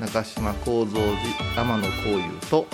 [0.00, 1.06] 中島幸三寺
[1.62, 2.66] 天野幸雄と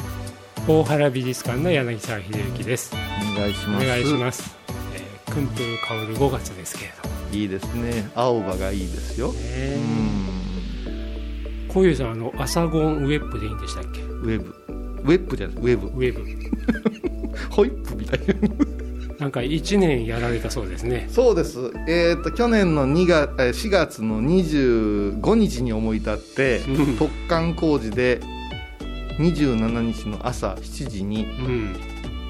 [0.69, 2.94] 大原美術館の柳沢秀幸です。
[3.36, 3.86] お願いしおます。
[3.86, 4.56] 願いします、
[4.94, 8.08] えー、訓風香る5月ですけれどいいですね。
[8.14, 9.30] 青葉がいいですよ。
[9.30, 12.12] うねんこういうさん。
[12.12, 14.54] あのアサゴンウェップでいいんでしたっけウェブ
[15.02, 16.24] ウェブじゃないウェブウェブ
[17.50, 18.34] ホイップみたいな
[19.19, 21.09] なんか1年やられたそうですね。
[21.11, 21.72] そうです。
[21.89, 26.75] えっ、と去年の2月えー4月の25日に思い立ってうん。
[26.97, 28.20] 突貫工事で
[29.19, 31.77] 27日の朝7時にうん。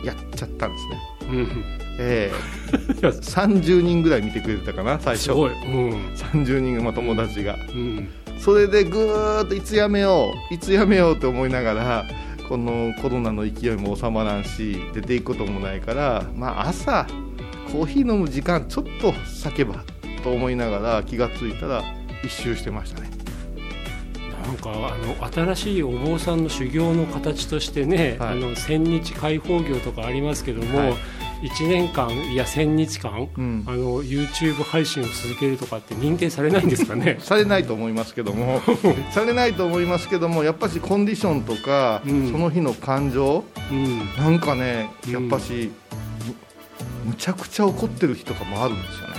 [0.05, 1.01] やっちゃったんですね。
[1.31, 1.65] うん。
[1.99, 5.25] ええ いや30人ぐらい見てくれてたかな最初。
[5.25, 5.51] すごい。
[5.51, 5.55] う
[5.95, 6.07] ん。
[6.15, 7.57] 30人が、まあ、友達が。
[7.75, 8.09] うん。
[8.39, 12.05] それでぐーっといつやめよういつやめようと思いながら
[12.49, 17.07] このコロナの勢いも収まらんし出ていくこともないから、まあ、朝
[17.73, 19.85] コーヒー飲む時間ちょっと避けば
[20.23, 21.83] と思いながら気がついたら
[22.23, 23.11] 一周してましたね。
[24.47, 28.29] なんかあの新しいお坊さんの修行の形としてね、はい。
[28.31, 30.95] あの千日開放業とかありますけども、はい
[31.43, 33.65] 1年間いや千日間、うん。
[33.67, 37.19] あの YouTube 配信を続けるとかって認定されないんですかね？
[37.23, 38.61] されないと思いますけども。
[39.13, 42.31] されないと思いますけどもやっぱしコンディションとか、うん。
[42.33, 43.99] その日の感情うん。
[44.17, 45.71] なんかねうんやっぱし、
[47.05, 49.15] むむちゃくちゃ怒ってる日とかもあるんですよね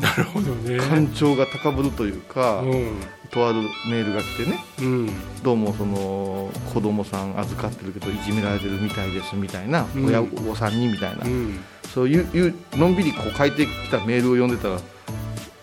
[0.00, 0.78] なるほどね。
[0.78, 2.96] 感情が高ぶるというか、うん。
[3.30, 4.64] とあるメールが来てね。
[4.80, 5.10] うん。
[5.42, 10.06] どうもその子供さん預かってるけどいじめられてるみたいですみたいな、うん。
[10.06, 11.60] 親御さんにみたいな、うん。
[11.94, 14.80] そういうのんびりこう書いてきたメールを読んでたら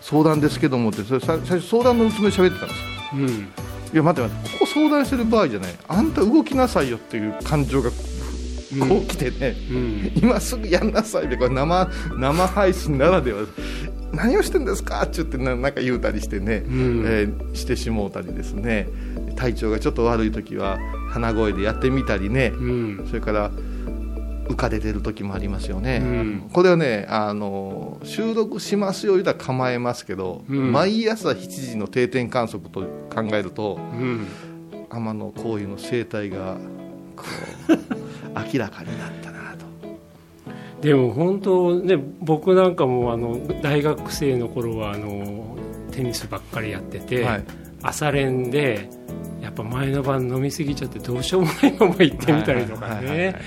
[0.00, 2.84] 相談ですけどもってそれさ最初相談のつもりで喋ってたんですよ。
[3.14, 3.28] うん。
[3.92, 5.74] いや待って待ってここ相談してる場合じゃない。
[5.88, 7.96] あんた動きなさいよっていう感情がこ
[8.70, 10.12] う来てね、うん。
[10.14, 13.42] 今すぐやんなさいでこれ生生配信ならでは
[14.12, 15.02] 何をしてんですか？
[15.02, 17.04] って言ってななんか言うたりしてね、うん。
[17.06, 18.88] えーしてしもうたりですね。
[19.36, 20.78] 体調がちょっと悪い時は
[21.10, 22.62] 鼻声でやってみたりね、う
[23.02, 23.06] ん。
[23.06, 23.50] それから
[24.48, 26.50] 浮かれてる時もありますよね、うん。
[26.52, 30.72] これはねあの収録しますよ言うたら構えますけど、うん。
[30.72, 32.80] 毎朝7時の定点観測と
[33.14, 34.26] 考えるとうん。
[34.90, 36.56] 天野幸雄の生態が
[37.14, 37.24] こ
[37.68, 37.72] う
[38.54, 39.27] 明らかになった。
[40.80, 45.56] でも本当ね僕なんかもあの大学生の頃はあの
[45.90, 47.44] テニスばっかりやってて、はい。
[47.82, 48.88] 朝練で
[49.40, 53.40] やっぱ前の晩飲み過ぎちゃってどうしようもないまま行ってみたりとかね。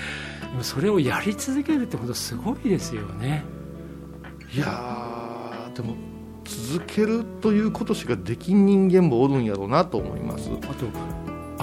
[0.60, 3.44] それをやり続けるって本当すごいですよね。
[4.54, 5.96] いやーでも
[6.44, 10.50] 続けるということしかできん人間もおるんやろうなと思います。
[10.50, 10.86] あと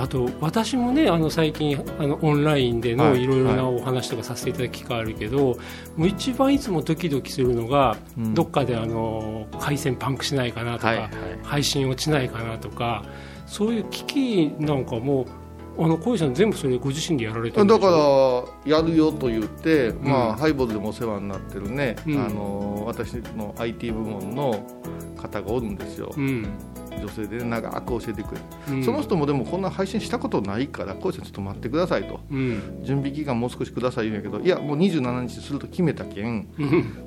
[0.01, 5.57] あと私もねあの最近あのオンラインではいのいろいろなはいお話とかさせていただく機会あるけど、
[5.97, 8.33] もう一番いつもドキドキするのが、うん。
[8.33, 11.09] どっかであの回線パンクしないかなとか、はいはい。
[11.43, 13.03] 配信落ちないかなとか
[13.45, 15.25] そういう機器なんかも
[15.77, 17.85] あの小石さん全部それご自身でやられてだか
[18.65, 20.31] らやるよと言って、まうん。
[20.31, 22.25] あ、ハイボールでもお世話になってるね、うん。
[22.25, 24.63] あの私の IT 部門の
[25.17, 26.47] 方がおるんですよ、うん
[26.99, 28.41] 女性で長く教えてくれ。
[28.41, 28.83] る、うん。
[28.83, 32.19] その人もでもこんな配信したことないからこうしてちょっと待ってくださいと。
[32.31, 32.81] うん。
[32.83, 36.47] 準備期間もう少しください言うんやけどいやもう27日すると決めたけん。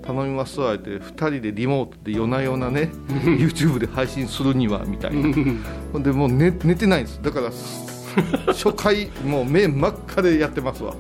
[0.03, 5.23] 頼みますわって2人でリモートで夜な夜なね YouTube で配信するにはみたいな。
[5.93, 6.03] ほん。
[6.03, 7.23] でもう寝寝てないんです。
[7.23, 7.51] だから
[8.49, 10.95] 初回もう目真っ赤でやってますわ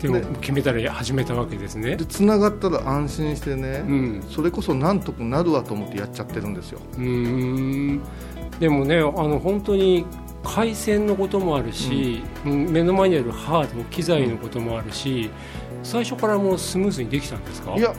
[0.00, 0.22] でもね。
[0.40, 1.96] 決めたら始めたわけですね。
[1.96, 4.24] で繋がったら安心してね、うん。
[4.28, 6.80] それこそなんとかなるわと思ってやっちゃってるんですよ。
[6.96, 8.00] うーん。
[8.58, 10.06] でもねあの本当に
[10.42, 12.70] 回線のこともあるし、うん。
[12.70, 15.30] 目の前にあるハード機材のこともあるし、
[15.82, 17.74] 最初からもうスムーズにできたんですか？
[17.76, 17.94] いや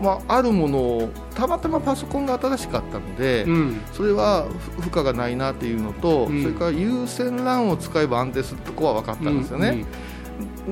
[0.00, 3.80] まあ、あるものをたまたまパソコンが新しかったので、うん。
[3.92, 4.46] それは
[4.76, 6.40] ふ負荷がないなっていうのと、うん。
[6.40, 9.84] それから有線 LAN を使えば安定するとこは分かったんですよね、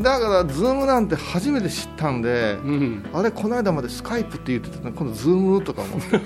[0.03, 2.71] だから Zoom なんて初めて知ったんで、うん。
[2.71, 6.19] うんあれこの間までスカイプって言ってたのに今度 Zoom とか思ってう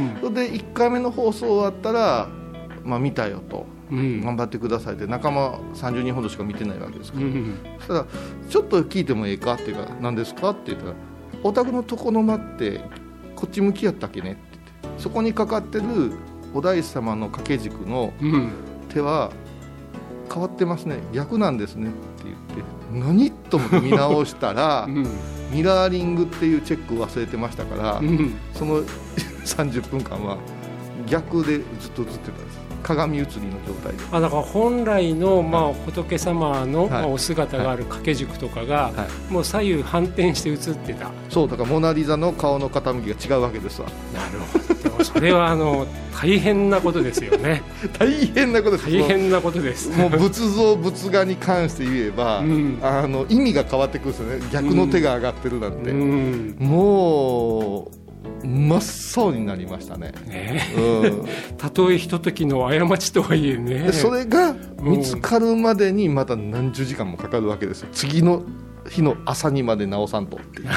[0.00, 0.16] ん。
[0.20, 2.28] それで1回目の放送終わったら、
[2.84, 3.66] まあ、見たよと。
[3.90, 4.20] うん。
[4.22, 5.06] 頑張ってくださいって。
[5.06, 7.58] 仲間30人ほどしか見てないわけですから、うん。
[7.78, 8.06] そしたら
[8.48, 10.94] ちょっと聞いてもいいかっていうから何ですかって言ったら
[11.42, 12.80] お宅の床の間って
[13.36, 14.40] こっち向きやったっけねって
[14.82, 15.84] 言ってそこにかかってる
[16.54, 18.50] お大師様の掛け軸のうん。
[18.88, 19.30] 手は
[20.32, 20.98] 変わってますね。
[21.12, 25.06] 逆なんですねって言って何と思って見直したら うん。
[25.50, 28.34] ミラーリングっていうチェックを忘れてましたからうん。
[28.54, 28.82] その
[29.44, 30.38] 30分間は
[31.06, 32.64] 逆でずっと映ってたんです。
[32.82, 33.98] 鏡写りの状態で。
[34.12, 36.90] あだから本来の、まあ、仏様の、はい。
[36.90, 41.10] まあ、お姿がある掛け軸とかが、はもう左右反転して映ってた。
[41.30, 43.88] そうだからモナ・リザの顔の傾きが違うわけですわ。
[44.12, 44.63] なるほど
[45.02, 47.62] それはあの大変なことですよね。
[47.98, 48.90] 大変なことです。
[48.90, 49.90] 大変なことです。
[49.90, 52.78] もう 仏像仏画に関して言えば、うん。
[52.82, 54.46] あの意味が変わってくるんですよね。
[54.52, 56.56] 逆の手が上がってるなんて、うん。
[56.58, 60.62] もう真っ青になりましたね、ね。
[60.76, 61.24] うん。
[61.56, 63.80] たとえひとときの過ちとはいえね。
[63.80, 67.88] でそれが見つかるまでにまた何十時間もかかるわけですよ。
[67.92, 68.42] 次の
[68.88, 70.36] 日の朝にまで直さんと。
[70.36, 70.68] っていう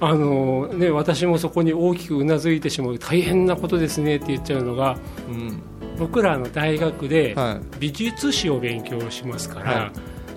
[0.00, 4.96] あのね私もそこに大きくうなずいてしまう大変なことですねって言っちゃうのが
[5.28, 5.62] うん。
[5.98, 7.78] 僕らの大学ではい。
[7.80, 9.90] 美術史を勉強しますから、はい。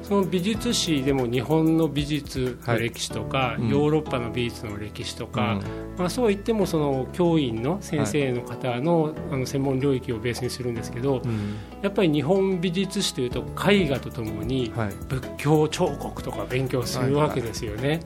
[0.03, 3.69] その美術史でも日本の美術の歴史とか、うん。
[3.69, 5.97] ヨーロッパの美術の歴史とか、うん。
[5.99, 11.57] まあ、そう言ってもその教員の先生の方の,、あの専門領域をベースにするんですけどうん。
[11.83, 14.89] やっぱり日本美術史というと絵画とともにはい。
[15.07, 17.99] 仏教彫刻とか勉強するわけですよね。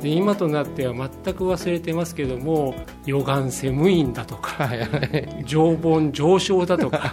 [0.00, 2.74] で今となっては全く忘れてますけども
[3.04, 5.44] 予願セムインだとかはいはい。
[5.44, 7.10] 常盆上昇だとか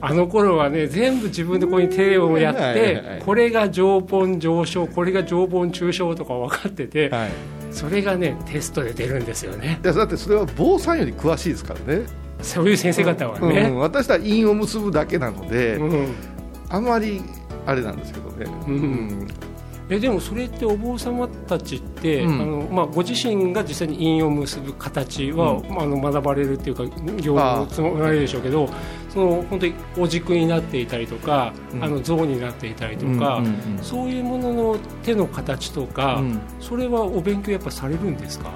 [0.00, 3.18] あの頃はね全部自分でここに手をやっはいはいはい。
[3.18, 7.30] てこれが常盆上昇これが常盆中昇とか分かっててはい。
[7.70, 9.78] それがねテストで出るんですよね。
[9.84, 12.06] いやだってそれは坊さんより詳しいですからね。
[12.42, 13.70] そういう先生方はうんね。
[13.70, 16.14] 私は因を結ぶだけなので、うん。
[16.70, 17.22] あまり
[17.66, 19.28] あれなんですけどね、うん
[19.88, 22.42] えでもそれってお坊様たちって、うん。
[22.42, 25.68] あのまあ、ご自身が実際に因を結ぶ形は、うん。
[25.68, 26.82] まあ、あの学ばれるっていうか
[27.22, 28.68] 行をつもられるでしょうけど
[29.08, 31.84] その本当にお軸になっていたりとか、うん。
[31.84, 33.42] あの像になっていたりとか、
[33.80, 36.40] そういうものの手の形とか、うん。
[36.58, 38.50] それはお勉強やっぱされるんですか？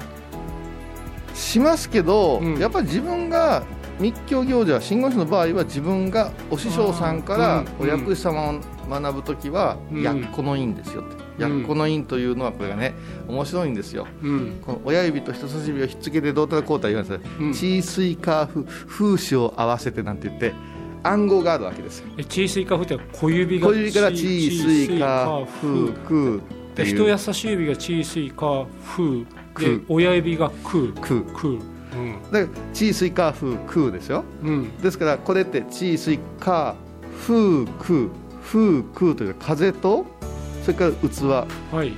[1.33, 2.59] しますけど、うん。
[2.59, 3.63] やっぱり自分が
[4.01, 10.03] 密教行者真言宗の場合は自分がお師匠さんからお薬師様を学ぶ時はうん。
[10.03, 11.59] 薬庫の印ですよって、うん。
[11.59, 12.95] 薬庫の印というのはこれがね
[13.29, 14.07] 面白いんですよ。
[14.23, 14.61] うん。
[14.65, 17.53] この親指と人差し指をひっつけてどうたらこうたら言うんですよ、うん。
[17.53, 20.53] チースイカーフ風刺を合わせてなんて言って
[21.03, 22.09] 暗号があるわけですよ。
[22.19, 26.43] えチースイカフって小指が小指からチースイカフフクーっ
[26.75, 29.27] てで人いう差し指がチースイカフ。
[29.89, 31.59] 親指がククク
[32.31, 34.25] だからチースイカーフクーですよ。
[34.43, 34.49] うん。
[34.49, 36.77] うんですからこれってチースイカ
[37.27, 38.11] フーク
[38.43, 40.07] フークという風と
[40.63, 41.75] それから器。
[41.75, 41.93] はい。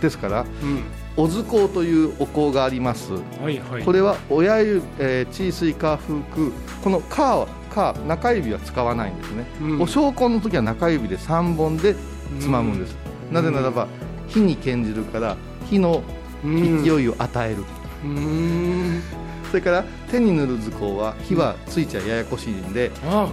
[0.00, 0.82] ですからうん。
[1.16, 3.12] お図工というお香があります。
[3.12, 3.82] はいはい。
[3.84, 6.52] これは親指、えー、チースイカフーク
[6.82, 9.82] このカーは中指は使わないんですね、うん。
[9.82, 11.94] お焼香の時は中指で3本で
[12.40, 12.96] つまむんです、
[13.28, 13.34] うん。
[13.34, 13.88] なぜならば
[14.28, 15.36] 火に献じるから
[15.68, 16.02] 火の
[16.44, 16.82] うん。
[16.82, 17.64] 勢いを与える、
[18.04, 19.02] うん。
[19.50, 23.28] それから手に塗る図工は火はついちゃややこしいんで、あ。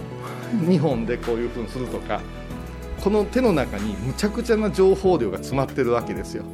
[0.52, 2.20] 2本でこういうふうにするとか
[3.02, 6.44] この手の中にむちゃくちゃな情報量が詰まってるわけですよ。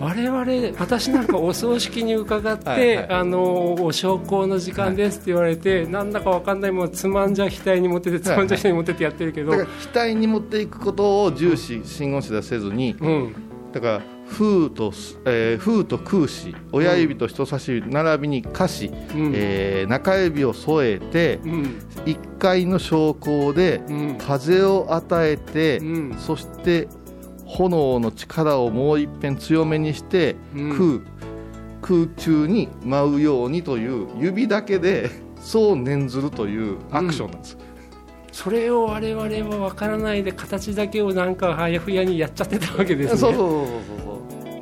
[0.00, 3.08] 我々私なんかお葬式に伺ってはいはい。
[3.08, 13.34] あのお焼香の時間ですって言われて、なんだかわかんないものつまんじゃ額に持っててつまんじゃ額に持ってってやってるけど、だから額に持っていくことを重視真言宗ではせずにうん。
[13.72, 14.92] だから風と、
[15.24, 19.32] えー、風と空詞親指と人差し指並びに下肢、うん。
[19.34, 21.82] えー中指を添えてうん。
[22.04, 24.18] 一回の昇降でうん。
[24.18, 26.16] 風を与えて、うん。
[26.18, 26.88] そして
[27.46, 31.02] 炎の力をもう一遍強めにして、うん。
[31.02, 31.18] 空
[31.80, 37.58] 空中に舞うようにという指だけで そう念ずるというアクションなんです、
[38.32, 43.18] それを我々は分からないで形だけをなんかあやふやにやっちゃってたわけですね。
[43.18, 43.66] そうそうそう
[44.04, 44.07] そう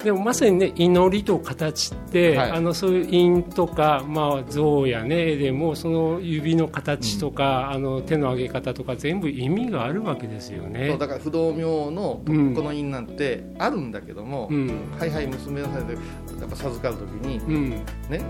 [0.03, 2.51] でもまさにね祈りと形って、はい。
[2.53, 10.99] あのそういう印とか、まあ、像やね絵でもその指の形とか、あの手の上げ方とか全部意味があるわけですよそねう。
[10.99, 12.55] だから不動明のこうん。
[12.55, 14.71] の印なんてあるんだけども、うん。
[14.99, 17.71] はいはい娘のさでやっぱ授かる時にうん。
[18.11, 18.21] ね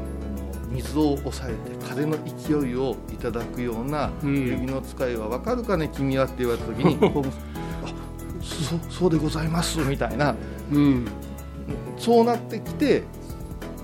[0.71, 4.35] 水を抑えて風の勢いをいただくようなうん。
[4.47, 7.27] 指の使いは分かるかね君はって言われた時に こう
[7.85, 7.93] あ
[8.43, 10.35] そそうでございますみたいな。
[10.73, 11.07] うん
[11.97, 13.03] そうなってきて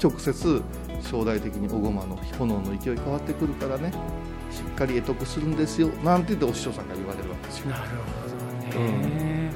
[0.03, 0.63] 直接
[1.01, 3.93] 将来的に小駒の炎の勢い変わってくるからね。
[4.51, 5.89] しっかり得得するんですよ。
[6.05, 7.71] なんて言ってお師匠さんが言われるわけですよ。
[7.71, 7.83] なる
[8.73, 9.51] ほどね。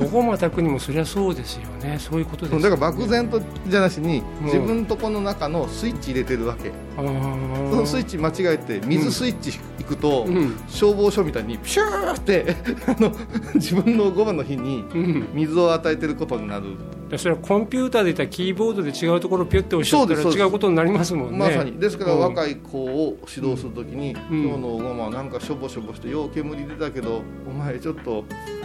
[0.00, 1.98] おごま宅にもそりゃそうですよね。
[2.00, 2.62] そういうことですよね。
[2.62, 4.46] だから漠然とじゃなしにうん。
[4.46, 6.72] 自分とこの中のスイッチ入れてるわけ。
[6.96, 10.56] そのスイッチ間違えて水スイッチ行くと、うん。
[10.68, 13.12] 消防署みたいにピューってあの
[13.54, 15.28] 自分の5番の日にうん。
[15.34, 21.38] 水を与えてることになる、でそれはコンピューターで言ったらキーボードで違うところをピュッて押しちゃったら違うことになりますもんね。
[21.38, 21.78] まさに。
[21.78, 22.20] ですからうん。
[22.20, 24.42] 若い子を指導するときに、うん。
[24.44, 28.24] 今日の5番はなんかしょぼしょぼしてよう煙出たけどお前ちょっと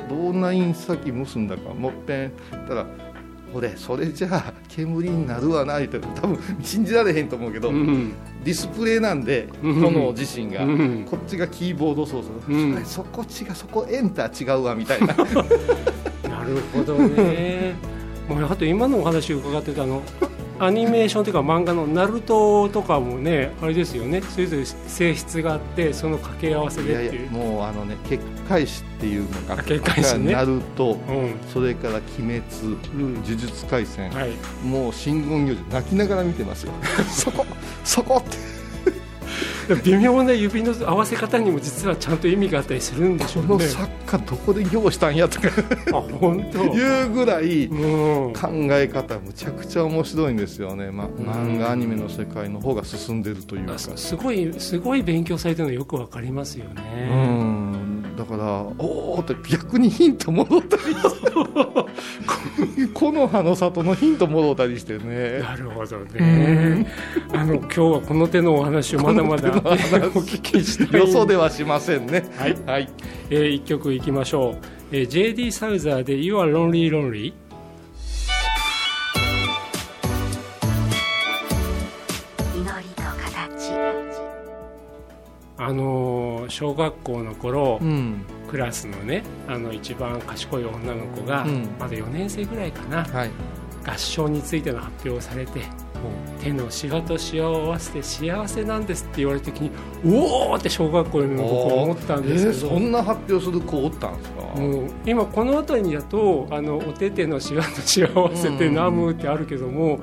[0.10, 2.32] どんな印先結んだかもっぺん。
[2.68, 2.86] たら
[3.54, 8.14] 俺それじゃあ煙になるわなって多分信じられへんと思うけど、うん。
[8.46, 9.74] ディスプレイなんでうん。
[9.82, 11.06] 炎自身が、うん。
[11.10, 12.86] こっちがキーボード操作、うん。
[12.86, 15.08] そこ違うそこエンター違うわみたいな。
[16.30, 17.97] なるほどね。
[18.38, 20.04] もうあと今のお話を伺ってたあの
[20.60, 24.22] アニメーションというか漫画の「ナルトとかもねあれですよね。
[24.22, 27.32] それぞれ性質があってその掛け合わせでっていう。
[27.32, 30.34] もうあのね結界師っていうのがあ結界師ね。
[30.34, 31.36] なるとうん。
[31.54, 32.42] それから鬼滅
[32.96, 33.14] うん。
[33.16, 34.32] 呪術廻戦、はい、
[34.66, 36.74] もう真言行事泣きながら見てますよ。
[37.08, 37.46] そこ
[37.84, 38.57] そこって
[39.84, 43.50] 微妙な指の合わせ方にも実はちゃんと意味があったりするんでしょうね。
[43.50, 45.50] この作家どこで行したんやとか
[45.94, 46.64] あ本当。
[46.74, 57.10] いうぐらいうん考え方むちゃくちゃ面白いんですよね、ま、ん漫画アニメの世界の方が進んでるというかあすすごいすごい勉強されてるのよくわかりますようね。
[57.14, 58.44] んだから
[58.80, 66.88] おおって逆にヒントもろったりして この葉の里のヒントもろたりしてねなるほどね。
[67.32, 71.00] あの今日はこの手のお話をまだまだお聞きしたい。
[71.00, 72.58] よそではしませんねはい。
[72.66, 72.90] はい
[73.30, 74.66] えー、一曲いきましょう。
[74.92, 75.52] えー、J.D.
[75.52, 77.34] サウザーで You are lonely lonely。
[82.56, 83.74] 祈りと形
[85.60, 86.17] あのー
[86.50, 88.22] 小学校の頃、うん。
[88.50, 91.68] クラスのねあの一番賢い女の子が、うん。
[91.80, 93.32] まだ4年生ぐらいかなはい。
[93.86, 95.62] 合唱についての発表をされて
[96.42, 99.72] 手のしわとしわを合わせて幸せなんですって言われた時に
[100.06, 108.76] おおって小学校の僕は思ったんですけど、えーそんな発表する子おったんですか、もう今この辺りだとあのお手手のしわとしわを合わせてうん。
[108.76, 110.00] ナムってあるけども、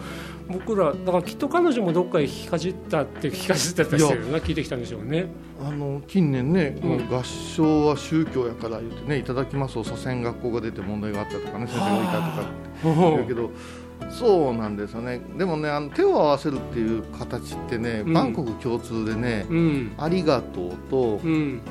[0.49, 5.27] 僕らだからきっと彼女もどっかで聞きかじったって聞きかじったってしてるな聞いてきたんでしょうね。
[5.65, 13.51] あの近年ね、うん合唱は宗教やから言ってねいただきますを左遷学校が出て問題があったとかね先生がいたとか言うけど
[14.11, 15.21] そうなんですよね。
[15.39, 18.13] でもねあの手を合わせるっていう形ってね、うん。
[18.13, 19.93] 万国共通でね、うん。
[19.97, 21.63] ありがとうと、うん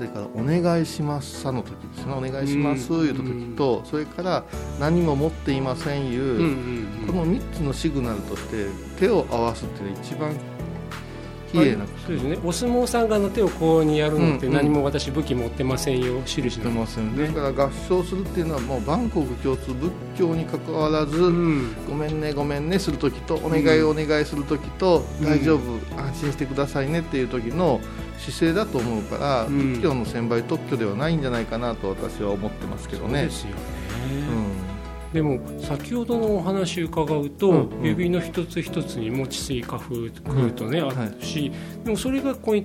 [0.00, 3.04] それから「お願いします」さの時ですね「お願いします」うん。
[3.04, 4.44] 言うた時と、それから
[4.80, 8.66] 「何も持っていません」言う、うんうんこの3つのシグナルとして
[8.98, 10.32] 手を合わすっていうのが一番
[11.50, 12.38] 綺麗なそうですね。
[12.44, 14.56] お相撲さんがあの手をこうにやるのってうんうん。
[14.56, 16.22] 何も私武器持ってませんよ。
[16.24, 17.18] 印してのますよね。
[17.24, 21.74] ですから合唱するっていうのはもう万国共通仏教にかかわらず、うん。
[21.88, 25.26] ごめんねごめんねする時とお願いお願いする時と、うん。
[25.26, 25.60] 大丈夫
[26.00, 27.80] 安心してくださいねっていう時の
[28.20, 29.72] 姿勢だと思うから、うん。
[29.74, 33.24] 仏教の専売特許ではないんじゃないかなと私は思ってますけどね。
[33.24, 33.30] で。
[33.30, 33.56] すよね、
[35.08, 35.12] うん。
[35.12, 37.86] でも先ほどのお話伺うと、うんうん。
[37.86, 40.98] 指の一つ一つに持ち水花風空とね、うん。
[40.98, 41.50] あるし、
[41.84, 42.64] でもそれがここに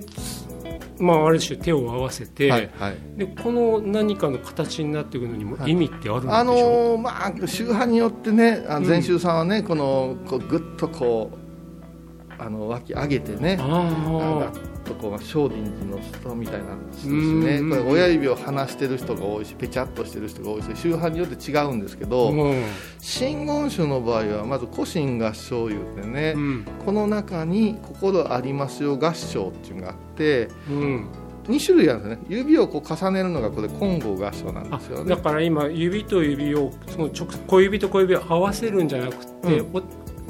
[0.98, 2.96] まあある種手を合わせて、はいはい。
[3.16, 5.72] でこの何かの形になっていくのにもはい。
[5.72, 14.52] 意味ってあるんでしょう、あのーまあ宗派によってね禅宗さんはね、このこうぐっとこうあの脇上げてねあなんあか
[14.86, 22.64] とこう精進寺の人みたいな人ですうんねこれ親指を離してる人が多いしペチャっとしてる人が多いし宗派によって違うんですけど、うん。
[23.00, 26.64] 真言宗の場合はまず古神合唱いうてね、うん。
[26.84, 31.08] この中に心ありますよ合唱っていうのがあってうん。
[31.48, 32.26] 2種類あるんですね。
[32.28, 35.10] 指をこう重ねるのがこれ金剛合唱なんあですよね。
[35.10, 39.82] だから今指と指をその直小指と小指を合わせるんじゃなくて、うお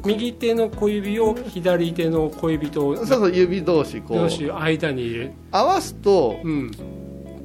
[0.07, 6.71] 右手の小指を左手の小指とそうそう指同士こう同士間に入れ合わすとうん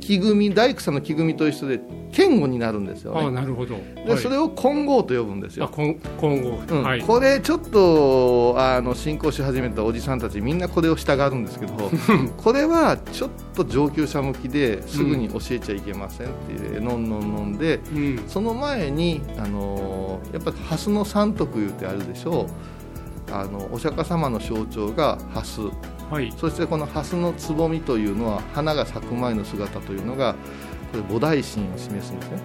[0.01, 1.79] 木組み大工さんの木組みと一緒で
[2.11, 3.77] 剣語になるんですよああねなるほど。
[4.05, 5.65] でそれを金剛と呼ぶんですよ。
[5.65, 6.83] あ今今後、うん。
[6.83, 7.01] はい。
[7.01, 11.73] これちょっとあの進行し始めたおじさんたちみんなこれを従うんですけど
[12.35, 18.23] これはちょっと上級者向きですぐに教えちゃいけませんっていうのんのんのんでうん。
[18.27, 22.47] その前にあのやっぱ蓮の三徳いうてあるでしょ
[23.29, 23.33] う。
[23.33, 25.71] あのお釈迦様の象徴が蓮
[26.11, 26.31] はい。
[26.37, 30.35] そしてこの蓮のつぼみというのは花が咲く前の姿というのが
[30.91, 32.39] これ菩提心を示すんですね。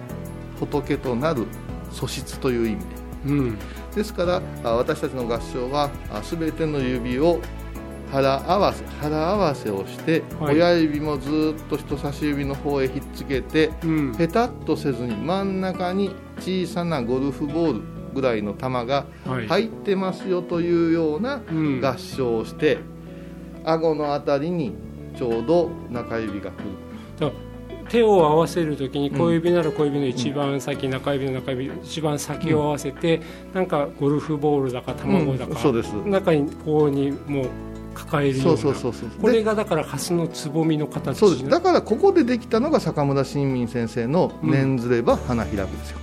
[0.59, 1.45] 仏となる
[1.91, 2.85] 素質という意味で。
[3.25, 3.57] うん。
[3.93, 7.39] ですからあ私たちの合唱はあ全ての指を
[8.11, 10.55] 腹合わせ腹合わせをして、はい。
[10.55, 14.15] 親指もずっと人差し指の方へひっつけてうん。
[14.15, 17.81] ペタッとせずに真ん中に小さなゴルフボール
[18.13, 19.47] ぐらいの球がはい。
[19.47, 21.81] 入ってますよというようなうん。
[21.81, 22.77] 合唱をして、
[23.67, 24.73] 顎のあたりに
[25.17, 26.59] ちょうど中指が来
[27.19, 27.31] る。
[27.89, 33.21] 手を合わせるときに小指なら小指の一番先、中指の中指一番先を合わせて、
[33.53, 35.93] なんかゴルフボールだか卵だか、うんそうです。
[35.93, 37.49] 中にこうにもう
[37.95, 38.57] 抱えるような。
[38.57, 39.09] そうそうそうそう。
[39.21, 41.49] これがだから蓮のつぼみの形そうです。
[41.49, 45.99] だからここでできたのが坂村新民先生の「うん念ずれば花開く」ですよ。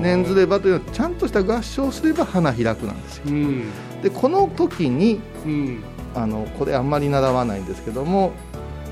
[0.00, 3.24] 念ずればというのはちゃんとした合唱をすれば花開くなんですよ。
[3.26, 3.64] うん。
[4.00, 5.82] でこの時にうん
[6.14, 8.32] あのこれあんまり習わないんですけども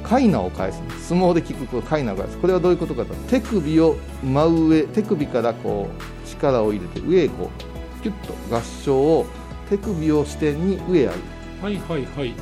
[0.02, 0.80] カイナを返す。
[1.08, 2.38] 相撲で聞くとカイナを返す。
[2.38, 3.14] これはどういうことかと。
[3.28, 7.50] 手首を真上手首からこう力を入れて上へこ
[7.98, 9.26] うキュッと合唱を
[9.68, 11.12] 手首を支点に上へ上げる。
[11.60, 12.34] はいはいはい。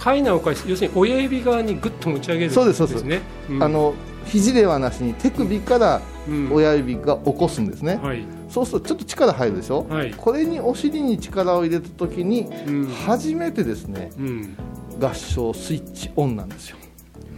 [0.00, 0.68] カイナを返す。
[0.68, 3.02] 要するに親指側にグッと持ち上げるそうですそうです。
[3.02, 3.62] ね、うん。
[3.62, 6.50] あの肘ではなしに手首からうん。
[6.52, 10.14] 親指が起こすんですね、はいそうするとちょっと力入るでしょ、はい。
[10.16, 12.86] これにお尻に力を入れた時にうん。
[12.86, 14.56] 初めてですねうん。
[15.00, 16.76] 合唱スイッチオンなんですよ。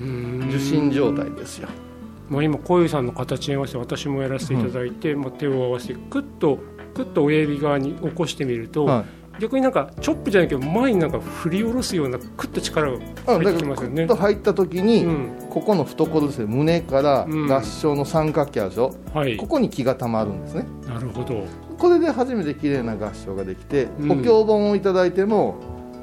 [0.01, 0.49] うん。
[0.49, 1.69] 受信状態ですよ。
[2.29, 6.59] まあ、今小遊さんの形に合わせて私もやらせていただいて、まあ、手を合わせてクッと
[6.95, 14.05] クッと親指側に起こしてみると、はい逆になんかチョップじゃないけど前になんか振り下ろすようなクッと力があ入ってきますよね。
[14.05, 15.29] ッと入った時に、うん。
[15.49, 16.47] ここの懐ですね。
[16.47, 17.53] 胸からうん。
[17.53, 19.37] 合唱の三角形あるでしょ、はい。
[19.39, 20.67] ここに気がたまるんですね。
[20.87, 21.45] なるほど。
[21.79, 24.13] これで初めて綺麗な合唱ができて、うん。
[24.13, 25.57] お経本をいただいても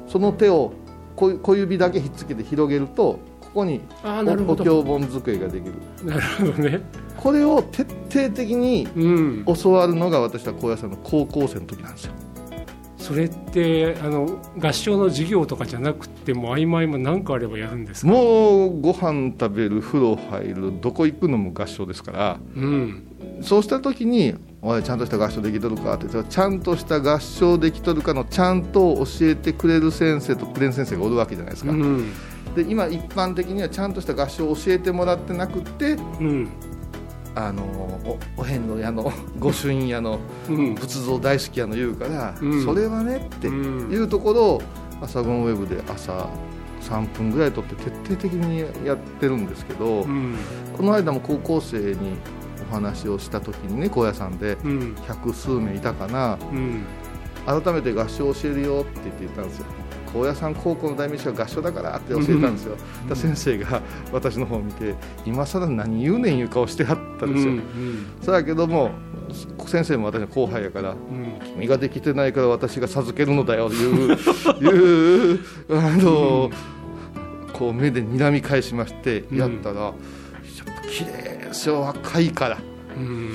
[0.08, 0.72] その手を
[1.14, 5.74] 小小指だけひっつけて広げるとここにお経本机ができる。
[6.04, 6.80] なるほどね。
[7.16, 9.44] これを徹底的にうん。
[9.62, 12.12] 教わるのが私は高野山の高校生の時なんですよ
[13.08, 18.12] それってあの合唱の授業とかじゃなくても合間合間何かあればやるんですか？
[18.12, 22.38] もうご飯食べる風呂入るどこ行くのも合唱ですから。
[22.54, 23.04] うん。
[23.40, 32.12] そうした時に「おいちゃんとした合唱できとるか?」って言ったらちゃんとした合唱できとるかのちゃんと教えてくれる先生とプレン先生がおるわけじゃないですか、うん。
[32.54, 36.48] で今一般的にはちゃんとした合唱を教えてもらってなくてうん
[37.46, 37.62] あの
[38.04, 40.74] おお遍路屋の 御朱印屋のうん。
[40.74, 42.64] 仏像大好きやの言うから、うん。
[42.64, 43.92] それはねってうん。
[43.92, 44.62] いうところを
[45.00, 46.28] 朝ゴンウェブで朝
[46.82, 50.34] 3分ぐらいとって徹底的にやってるんですけど、うん。
[50.76, 52.16] この間も高校生に
[52.70, 54.96] お話をした時にね高野山でうん。
[55.06, 56.38] 百数名いたかな。
[56.52, 56.82] うん。
[57.46, 59.64] 改めて合唱を教えるよって言って言ったんですよ
[60.12, 64.94] 高野山高校の代名詞は合唱だからって教えたんですよ、だから先生が私の方を見て
[65.24, 68.90] 今更何言うねんいう顔してはったんですよ、うんそうやけども
[69.66, 71.38] 先生も私の後輩やからうん。
[71.54, 75.40] 君ができてないから私が授けるのだよという いう
[75.70, 76.50] あの、
[77.52, 82.67] こう目で睨み返しましてやったら、ちょっと綺麗ですよ若いから、うん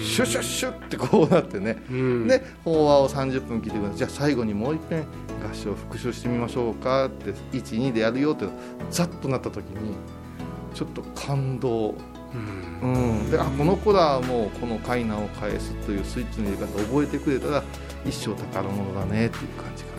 [0.04, 2.28] シュッシュッシュッってこうなってね、うん。
[2.28, 3.97] で法話を30分聞いてください。
[3.97, 5.02] じゃあ最後にもう一遍
[5.49, 8.45] 合唱復習してみましょうかって12でやるよって
[8.89, 9.95] ざっとなった時に
[10.73, 11.95] ちょっと感動。
[12.34, 12.73] うん。
[12.84, 12.88] う
[13.28, 17.63] ん、であこの子らはもうこの階段を返すというスイッチの入れ方を覚えてくれたら
[18.06, 19.91] 一生宝物だねっていう感じか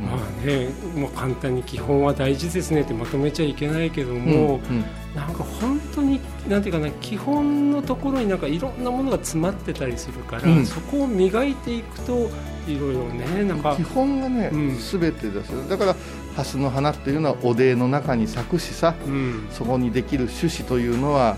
[0.00, 10.66] な、まあね、もう簡単に基本は大事ですねってまとめちゃいけないけどうんも、うんなんか本当になんていうかな基本のところになんかいろんなものが詰まってたりするから、うん。
[10.66, 12.28] そこを磨いていくと
[12.66, 13.76] いろいろねなんか。
[13.76, 15.62] 基本がね、うん全てですよ。
[15.68, 15.96] だから
[16.36, 19.46] 蓮の花っていうのはおでの中に咲くしさうん。
[19.50, 21.36] そこにできる種子というのは、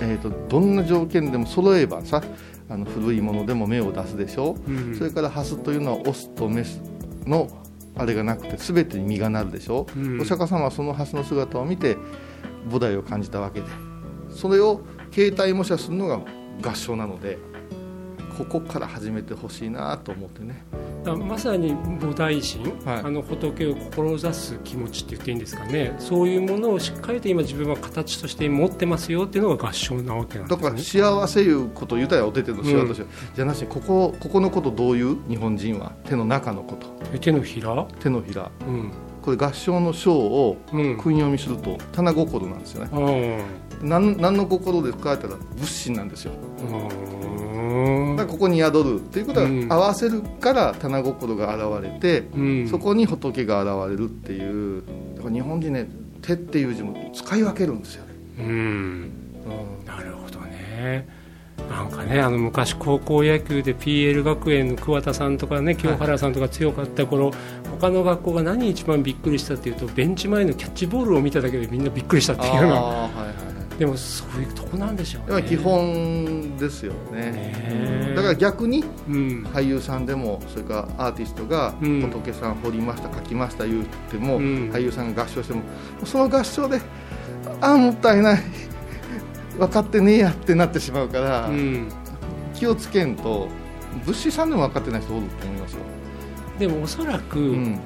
[0.00, 2.22] えー、とどんな条件でも揃えばさ
[2.68, 4.70] あの古いものでも芽を出すでしょ、う。
[4.70, 4.94] ん。
[4.96, 6.80] それから蓮というのはオスとメス
[7.26, 7.48] の
[7.98, 9.98] あれがなくて全てに実がなるでしょ、う。
[9.98, 10.20] ん。
[10.20, 11.96] お釈迦様はその蓮の姿を見て
[12.68, 13.66] 菩提を感じたわけで。
[14.30, 14.80] それを
[15.10, 16.20] 形態模写するのが
[16.62, 17.38] 合唱なので
[18.36, 20.62] ここから始めてほしいなと思ってね。
[21.06, 22.98] まさに菩提心、はい。
[23.04, 25.94] あの仏を志す気持ちって言っていいんですかね。
[25.98, 33.06] そういうものをしっかりと今自分は形として持ってますよっていうのが合唱なわけなんでだからすね幸せいうこと言うたらおてての幸せとして、
[33.36, 35.92] じゃなしにここここのことどういう日本人は？
[36.04, 36.88] 手の中のこと。
[37.14, 37.86] え手のひら？
[38.00, 38.50] 手のひら。
[38.66, 38.92] うん
[39.26, 40.96] これ合唱の章をうん。
[40.96, 43.44] 訓読みすると棚心なんですよね。
[43.82, 46.32] 何何の心ですかって言ったら仏心なんですよ。
[46.32, 49.66] うだからここに宿るっていうことはうん。
[49.70, 52.68] 合わせるから棚心が現れて、ん。
[52.68, 54.82] そこに仏が現れるっていう
[55.16, 55.88] だから日本人ね
[56.22, 59.10] 手っていう字も使い分けるんですよね、うん。
[59.84, 61.08] なるほどね。
[61.68, 67.32] なんかねあの昔高校野球で PL 学園の桑田さんとかね清原さんとか強かった頃、
[67.76, 73.78] 他の学校が何一番びっくりしたっていうとベンチ前のキャッチボールを見ただけでみんなびっくりしたっていうようなあーはいはいはい。
[73.78, 75.42] でもそういうとこなんでしょうね。
[75.42, 77.30] 基本ですよね。
[77.30, 79.46] ねだから逆にうん。
[79.52, 82.00] 俳優さんでもそれからアーティストがうん。
[82.00, 84.70] 仏さん彫りました書きました言っても、うん。
[84.72, 85.62] 俳優さんが合唱しても
[86.04, 86.80] その合唱で
[87.60, 88.42] ああもったいない。
[89.58, 91.88] 分かってねえやってなってしまうから、うん。
[92.54, 93.48] 気をつけんと
[94.04, 95.80] 物資さんでも分かってない人おると思いますよ、
[96.58, 97.78] でもおそらく、うん。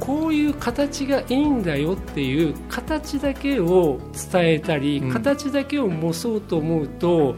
[0.00, 4.00] こういう形がいいんだよっていう形だけを
[4.32, 5.12] 伝えたり、うん。
[5.12, 7.36] 形だけを模そうと思うと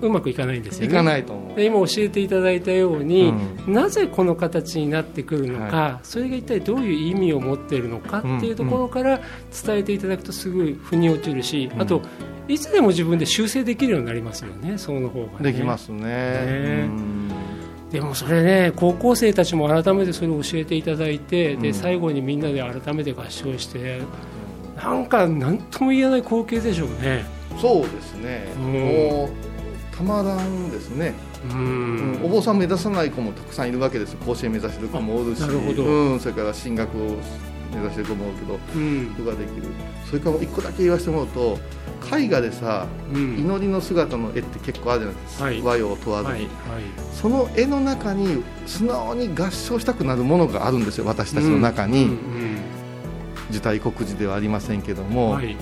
[0.00, 0.94] うまくいかないんですよいね。
[0.94, 1.56] かないと思う。
[1.56, 3.32] で今教えていただいたように、
[3.66, 9.20] うなぜこの形になってくるのか、はそれが一体どういう意味を持っているのかっていうところから
[9.66, 11.80] 伝えていただくとすぐ腑に落ちるし、うん。
[11.80, 12.02] あと
[12.48, 16.02] いつでも自分で修正できるようになりますよねその方が、ね、できますね。
[16.02, 16.84] ね。
[16.88, 17.23] うん
[17.94, 21.74] でもそれね高校生たちも改めてそれを教えていただいて、でうん。
[21.74, 24.02] 最後にみんなで改めて合唱して
[24.76, 27.24] なんか何とも言えない光景でしょうね。
[27.60, 28.72] そうですね、うん。
[28.72, 31.14] もうたまらんですね、
[31.48, 32.24] ううんん。
[32.24, 34.18] お坊さん目指さない子もたくさんいるわけですよ。
[34.26, 35.44] 甲子園目指してる子もおるし。
[35.44, 35.84] あなるほど。
[35.84, 37.16] うん、それから進学を
[37.74, 39.14] 目指してる子もおるけどうん。
[39.14, 39.62] それができる。
[40.06, 41.58] それから一個だけ言わせてもらうと
[42.16, 43.38] 絵画でさうん。
[43.38, 45.62] 祈りの姿の絵って結構あるじゃないですか、はい。
[45.62, 46.40] 和洋問わずに、はい。
[46.40, 46.48] はい。
[47.12, 52.58] その絵の中に素直に合唱したくなるものがあるんですよ私たちの中に、うん。
[53.50, 55.56] 受胎国寺ではありませんけどうんも、はい。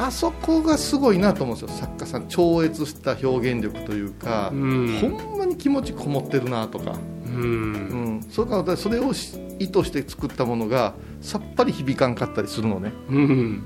[0.00, 1.76] あそこがすごいなと思うんですよ。
[1.76, 4.98] 作家さん超越した表現力というか、うん。
[5.00, 6.92] ほんまに気持ちこもってるなとか、
[7.26, 8.18] ううん。
[8.18, 13.62] ん、それから私それをし意図して作ったものがさっぱり響かんかったりするのね、うん。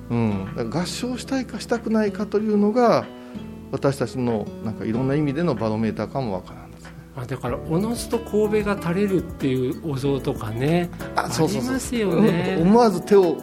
[0.56, 3.04] うん、合唱したいかしたくないかというのが
[3.70, 6.90] 私たちのなんかいろんな意味でのバロメーターかもわからんですね。
[7.16, 10.90] あだからおのずと神戸が垂れるっていうお像とかね。
[11.14, 11.68] あそうそうそう。
[11.68, 12.56] りますよね。
[12.58, 12.68] うん。
[12.68, 13.36] 思わず手を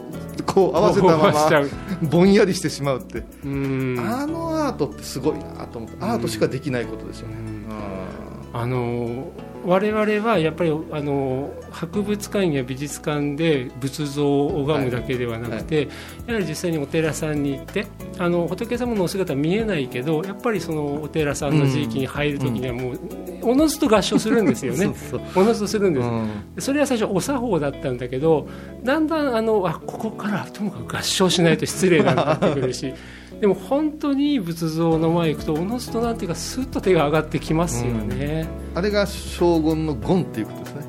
[0.46, 1.70] こう合わせたままう
[2.02, 3.96] ぼんやりしてしまうって、うん。
[3.98, 6.04] あのアートってすごいなと思って。
[6.04, 8.60] アートしかできないことですよね、うん。
[8.60, 9.30] あの
[9.64, 15.88] 我々はやっぱりあの博物館や美術館で仏像を拝むだけではなくて、
[16.26, 17.86] やはり実際にお寺さんに行って
[18.18, 22.98] あの仏様のお姿見えないけどやっぱりそのお寺さんの地域に入るときにはもう、
[23.42, 24.92] おのずと合唱するんですよね。
[25.10, 26.28] そうおのずとするんです、うん。
[26.58, 28.48] それは最初お作法だったんだけど
[28.82, 32.92] だんだんあのあここからともかく合唱しないと失礼なんだってくるし
[33.40, 38.46] でも本当に仏像の前行くとおのずとなんていうかスッと手が上がってきますよね。
[38.74, 40.80] あれが将軍の言っていうことですね。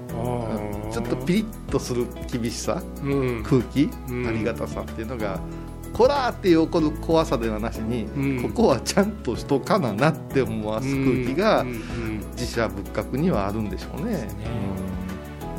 [0.92, 3.08] ちょっとピリッとする厳しさう
[3.40, 3.44] ん。
[3.44, 4.28] 空気、うん。
[4.28, 5.40] ありがたさっていうのが
[5.94, 8.44] こらーって起こる怖さではなしに、うん。
[8.44, 11.82] ここはちゃんとしとかななって思わす空気がうんうんうん
[12.32, 14.28] 自社仏閣にはあるんでしょうね。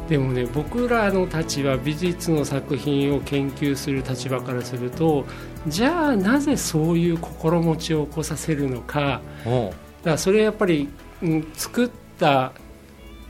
[0.09, 5.25] でもね僕らのたちは美術の作品を研究する立場からすると
[5.67, 9.21] じゃあなぜそういう心持ちを起こさせるのか。
[9.45, 10.89] だからそれはやっぱり、
[11.23, 12.53] うん、作った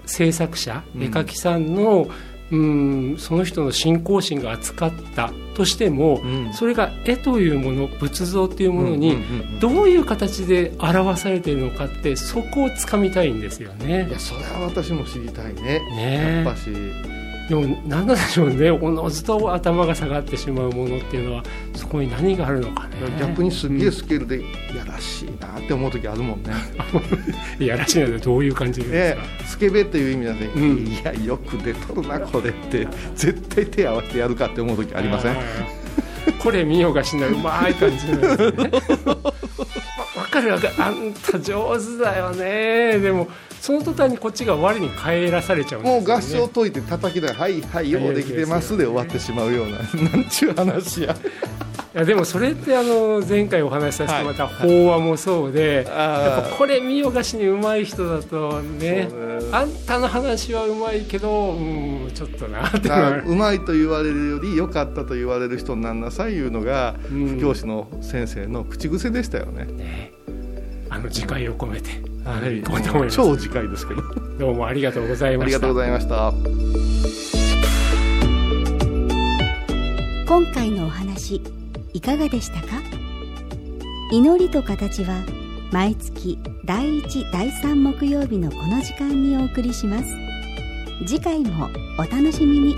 [0.06, 1.02] 制作者うん。
[1.02, 2.11] 絵描きさんの、うん、
[3.19, 6.53] その人の信仰心が扱ったとしても、うん。
[6.53, 14.09] それが絵というもの仏像というものに、うんうんうんどういう形で表されているのかってそこをつかみたいんですよね。
[14.09, 14.12] い。
[14.12, 15.79] やそれは私も知りたいね。
[15.95, 16.69] ねやっぱし
[17.53, 18.71] でも何なんでしょうね。
[18.71, 21.43] おのずと頭が下がってしまうものっていうのは
[21.75, 22.95] そこに何があるのかね。
[23.21, 24.41] 逆にすげえスケールで
[24.75, 26.55] やらしいなって思う時あるもんね。
[27.59, 30.87] い やらしいのでどういう感じですねか、スケベっていう意味なんで、うん。
[30.87, 35.35] いやよく出とるなこれって絶対手合わせてやるかって思う時ありません？
[35.37, 35.38] ー
[36.43, 37.33] これ見ようがしない。
[37.33, 38.71] うまい感じなんですね。
[39.05, 39.17] わ
[40.17, 40.75] わかるわかる。
[40.79, 42.99] あんた上手だよね。
[42.99, 43.29] でも
[43.62, 49.79] その途端にこっちが我に返らされちゃうんもう合唱解いて叩きながら「はいはいようできてます」で終わってしまうような
[50.11, 51.16] なんちゅう話や。
[51.94, 59.11] いやでもそれってあの前回お話しさせてもらった法話もそうで、やっぱこれ見よがしに上手い人だとね
[59.53, 62.88] あんたの話は上手いけどうんちょっとなって
[63.27, 63.35] う。
[63.37, 69.66] まいと言われるより良かったと言われる人になんなさいいうのがう教師の先生の口癖でしたよね。
[69.66, 70.12] ね。
[70.88, 71.90] あの次回を込めて、
[72.24, 72.62] はい。
[72.62, 73.04] 行こうと思い。
[73.04, 74.02] ます超次回ですけど。
[74.38, 75.56] どうもありがとうございました。
[75.56, 76.32] ありがとうございました。
[80.26, 81.42] 今回のお話
[81.92, 82.80] いかがでしたか？
[84.12, 85.22] 祈りと形は
[85.72, 90.14] 毎月第1第3木曜日のこの時間にお送りします。
[91.06, 92.76] 次回もお楽しみに